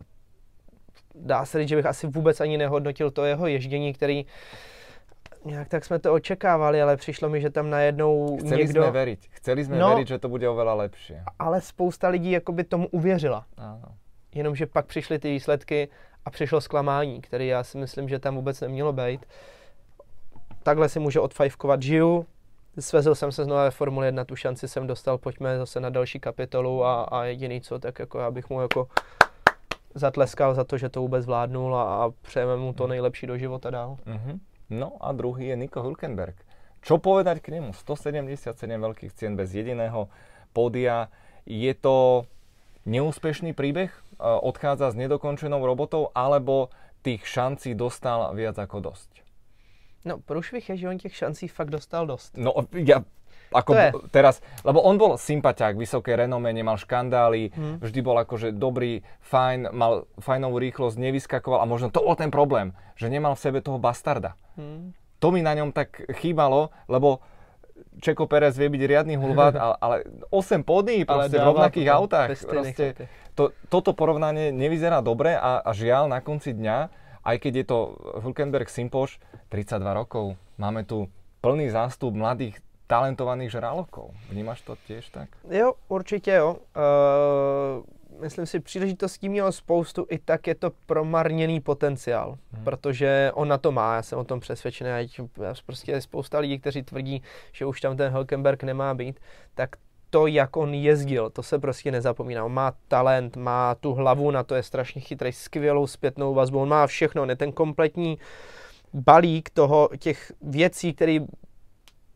[1.15, 4.31] dá se říct, že bych asi vůbec ani nehodnotil to jeho ježdění, který uh,
[5.47, 8.83] nějak tak jsme to očekávali, ale přišlo mi, že tam najednou Chceli někdo...
[8.83, 9.29] jsme veriť.
[9.31, 11.15] Chceli jsme no, veriť, že to bude oveľa lepší.
[11.39, 13.47] Ale spousta lidí jakoby tomu uvěřila.
[13.59, 13.89] Ano.
[14.35, 15.89] Jenomže pak přišly ty výsledky
[16.25, 19.27] a přišlo zklamání, který já si myslím, že tam vůbec nemělo být.
[20.63, 22.27] Takhle si může odfajfkovat žiju.
[22.79, 26.21] Svezl jsem se znovu ve Formule 1, tu šanci jsem dostal, pojďme zase na další
[26.21, 28.89] kapitolu a, a jediný co, tak jako já bych mu jako
[29.95, 32.91] zatleskal za to, že to vůbec vládnul a, a přejeme mu to mhm.
[32.91, 33.97] nejlepší do života dál.
[34.07, 34.39] Mm-hmm.
[34.71, 36.35] No a druhý je Nico Hülkenberg.
[36.83, 37.75] Čo povedať k nemu?
[37.75, 40.11] 177 veľkých cien bez jediného
[40.55, 41.11] pódia.
[41.47, 42.27] Je to
[42.87, 43.91] neúspešný príbeh?
[43.91, 46.15] E, odchádza s nedokončenou robotou?
[46.15, 46.71] Alebo
[47.03, 49.11] tých šancí dostal viac ako dosť?
[50.07, 52.39] No, průšvih je, že on těch šancí fakt dostal dost.
[52.39, 53.03] No, ja
[53.53, 53.73] ako
[54.11, 57.77] teraz, lebo on bol sympatiák, vysoké renome, nemal škandály, hmm.
[57.83, 62.75] vždy bol akože dobrý, fajn, mal fajnovú rýchlosť, nevyskakoval a možno to bol ten problém,
[62.99, 64.35] že nemal v sebe toho bastarda.
[64.59, 64.97] Hmm.
[65.23, 67.25] To mi na ňom tak chýbalo, lebo
[67.97, 72.29] Čeko Perez vie byť riadny hulvát, ale, 8 pódy proste v rovnakých autách.
[72.45, 72.85] Proste,
[73.37, 76.77] to, toto porovnanie nevyzerá dobre a, a žiaľ na konci dňa,
[77.27, 77.79] aj keď je to
[78.23, 79.21] Hülkenberg Simpoš,
[79.53, 81.11] 32 rokov, máme tu
[81.45, 84.11] plný zástup mladých talentovaných žralokov.
[84.31, 85.29] Vnímáš to těž tak?
[85.51, 86.57] Jo, určitě jo.
[86.77, 92.65] Uh, myslím si, příležitostí měl spoustu, i tak je to promarněný potenciál, hmm.
[92.65, 95.21] protože on na to má, já jsem o tom přesvědčený, ať
[95.67, 97.23] prostě je spousta lidí, kteří tvrdí,
[97.53, 99.21] že už tam ten Helkenberg nemá být,
[99.55, 99.77] tak
[100.11, 102.45] to, jak on jezdil, to se prostě nezapomíná.
[102.45, 106.69] On má talent, má tu hlavu na to, je strašně chytrý, skvělou zpětnou vazbu, on
[106.69, 108.19] má všechno, on je ten kompletní
[108.95, 111.19] balík toho, těch věcí, které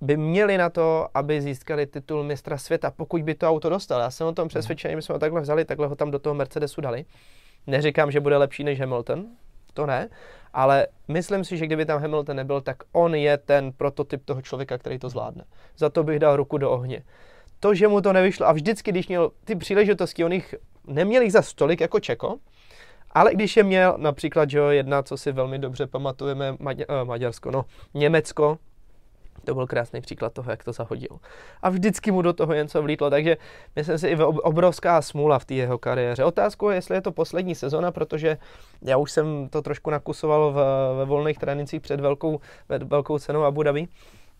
[0.00, 4.00] by měli na to, aby získali titul mistra světa, pokud by to auto dostal.
[4.00, 6.34] Já jsem o tom přesvědčený, my jsme ho takhle vzali, takhle ho tam do toho
[6.34, 7.04] Mercedesu dali.
[7.66, 9.26] Neříkám, že bude lepší než Hamilton,
[9.74, 10.08] to ne,
[10.52, 14.78] ale myslím si, že kdyby tam Hamilton nebyl, tak on je ten prototyp toho člověka,
[14.78, 15.44] který to zvládne.
[15.76, 17.02] Za to bych dal ruku do ohně.
[17.60, 20.54] To, že mu to nevyšlo, a vždycky, když měl ty příležitosti, on jich
[20.86, 22.36] neměl jich za stolik jako Čeko,
[23.10, 27.08] ale když je měl například, že jo, jedna, co si velmi dobře pamatujeme, Maďa, uh,
[27.08, 28.58] Maďarsko, no, Německo,
[29.44, 31.18] to byl krásný příklad toho, jak to zahodil.
[31.62, 33.36] A vždycky mu do toho něco vlítlo, takže
[33.76, 36.24] myslím si i obrovská smůla v té jeho kariéře.
[36.24, 38.38] Otázkou je, jestli je to poslední sezona, protože
[38.82, 40.56] já už jsem to trošku nakusoval v,
[40.98, 43.88] ve volných trénincích před velkou, velkou cenou Abu Dhabi,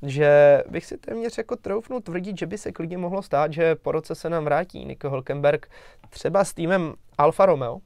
[0.03, 3.93] že bych si téměř jako troufnul tvrdit, že by se klidně mohlo stát, že po
[3.93, 5.71] roce se nám vrátí Nico Hulkenberg
[6.11, 7.79] třeba s týmem Alfa Romeo,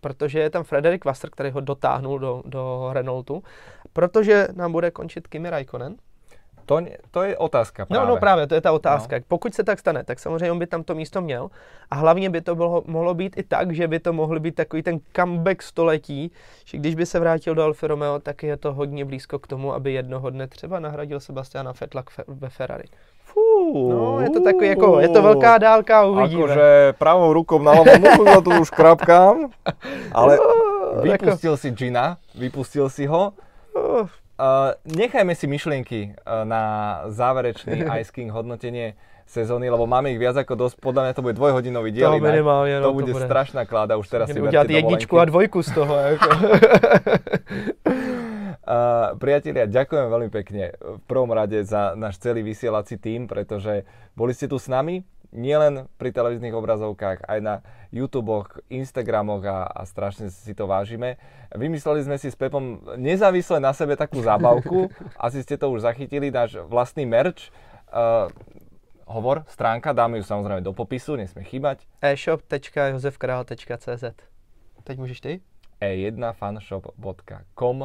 [0.00, 3.42] protože je tam Frederik Wasser, který ho dotáhnul do, do Renaultu,
[3.92, 5.96] protože nám bude končit Kimi Raikkonen,
[6.66, 8.06] to, to je otázka právě.
[8.06, 9.16] No, no právě, to je ta otázka.
[9.16, 9.22] No.
[9.28, 11.48] Pokud se tak stane, tak samozřejmě on by tam to místo měl.
[11.90, 14.82] A hlavně by to bylo, mohlo být i tak, že by to mohl být takový
[14.82, 16.32] ten comeback století,
[16.64, 19.74] že když by se vrátil do Alfa Romeo, tak je to hodně blízko k tomu,
[19.74, 22.88] aby jednoho dne třeba nahradil Sebastiana Vettela ve Ferrari.
[23.26, 26.44] Fú, no, je to takový jako, je to velká dálka, uvidíme.
[26.44, 29.50] Akože pravou rukou na hlavu za tu už krapkám,
[30.12, 31.56] ale no, vypustil jako...
[31.56, 33.32] si Gina, vypustil si ho.
[34.36, 36.62] Uh, nechajme si myšlienky uh, na
[37.08, 38.94] záverečný Ice King hodnotenie.
[39.26, 42.14] sezóny, lebo máme ich viac ako dosť, podľa mňa to bude dvojhodinový diel.
[42.14, 45.26] To minimálne, to no, bude, to bude strašná kláda, už teraz si udělat jedničku a
[45.26, 45.94] dvojku z toho.
[46.06, 46.30] Jako.
[48.66, 53.86] Uh, priatelia, ďakujem veľmi pekne v prvom rade za náš celý vysielací tým, pretože
[54.18, 57.60] boli ste tu s nami, nielen pri televíznych obrazovkách, aj na
[57.92, 61.18] YouTube, Instagramoch a, a strašne si to vážime.
[61.54, 64.88] Vymysleli sme si s Pepom nezávisle na sebe takú zábavku,
[65.26, 67.52] asi ste to už zachytili, náš vlastný merch.
[67.86, 68.26] Uh,
[69.06, 71.86] hovor, stránka, dáme ju samozrejme do popisu, nesmie chýbať.
[72.02, 74.04] e-shop.josefkrál.cz
[74.86, 75.42] Teď môžeš ty?
[75.76, 77.84] e1fanshop.com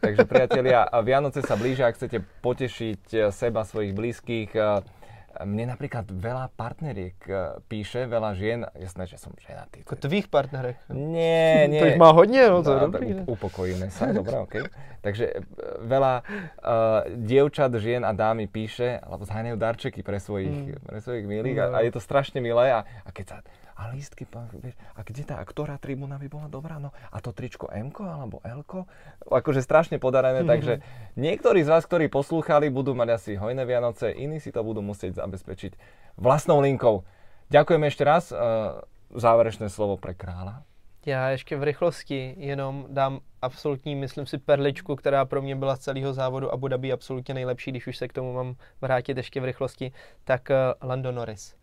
[0.00, 4.80] Takže priatelia, Vianoce sa blížia, ak chcete potešiť eh, seba, svojich blízkych, eh,
[5.44, 9.84] mne napríklad veľa partneriek eh, píše, veľa žien, jasné, že som ženatý.
[9.84, 10.80] Ako tvých partnerek?
[10.90, 11.80] Nie, nie.
[11.80, 13.06] To ich má hodne, no to je dobrý.
[13.28, 14.40] Upokojíme sa, okej.
[14.48, 14.62] Okay.
[14.98, 15.24] Takže
[15.86, 20.90] veľa uh, dievčat, žien a dámy píše, alebo zháňajú darčeky pre svojich, mm.
[20.90, 21.64] pre svojich milých no.
[21.70, 23.36] a, a je to strašne milé a, a keď sa
[23.78, 24.26] a lístky,
[24.58, 27.94] vieš, a kde tá, a ktorá tribúna by bola dobrá, no a to tričko M
[27.94, 28.66] alebo L,
[29.30, 30.50] akože strašne podarené, mm-hmm.
[30.50, 30.74] takže
[31.14, 35.22] niektorí z vás, ktorí poslúchali, budú mať asi hojné Vianoce, iní si to budú musieť
[35.22, 35.78] zabezpečiť
[36.18, 37.06] vlastnou linkou.
[37.54, 38.82] Ďakujem ešte raz, uh,
[39.14, 40.66] záverečné slovo pre krála.
[41.06, 45.78] Já ještě v rychlosti jenom dám absolutní, myslím si, perličku, která pro mě byla z
[45.78, 49.44] celého závodu Abu Dhabi absolutně nejlepší, když už se k tomu mám vrátit ještě v
[49.44, 49.92] rychlosti,
[50.24, 51.57] tak uh, Lando Norris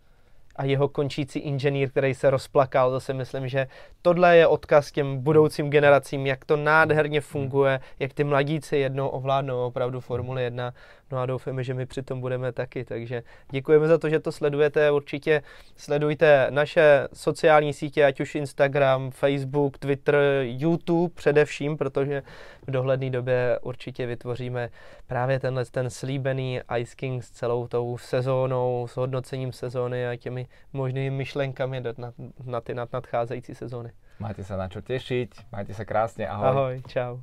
[0.56, 2.92] a jeho končící inženýr, který se rozplakal.
[2.92, 3.68] To si myslím, že
[4.02, 9.66] tohle je odkaz těm budoucím generacím, jak to nádherně funguje, jak ty mladíci jednou ovládnou
[9.66, 10.74] opravdu Formuli 1
[11.12, 12.86] No a doufáme, že my přitom budeme taky.
[12.86, 14.92] Takže děkujeme za to, že to sledujete.
[14.92, 15.42] Určitě
[15.76, 22.24] sledujte naše sociální sítě, ať už Instagram, Facebook, Twitter, YouTube především, protože
[22.68, 24.70] v dohledné době určitě vytvoříme
[25.08, 30.48] právě tenhle ten slíbený Ice King s celou tou sezónou, s hodnocením sezóny a těmi
[30.74, 32.14] možnými myšlenkami na,
[32.46, 33.92] na ty nadcházející sezóny.
[34.20, 36.48] Máte se na čo těšit, majte se krásně, ahoj.
[36.48, 37.20] Ahoj, čau.